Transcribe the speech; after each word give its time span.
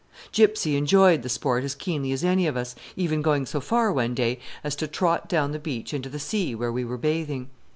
Gypsy 0.33 0.77
enjoyed 0.79 1.21
the 1.21 1.29
sport 1.29 1.63
as 1.63 1.75
keenly 1.75 2.11
as 2.11 2.23
any 2.23 2.47
of 2.47 2.57
us, 2.57 2.73
even 2.95 3.21
going 3.21 3.45
so 3.45 3.59
far, 3.61 3.93
one 3.93 4.15
day, 4.15 4.39
as 4.63 4.75
to 4.77 4.87
trot 4.87 5.29
down 5.29 5.51
the 5.51 5.59
beach 5.59 5.93
into 5.93 6.09
the 6.09 6.17
sea 6.17 6.55
where 6.55 6.71
we 6.71 6.83
were 6.83 6.97
bathing. 6.97 7.51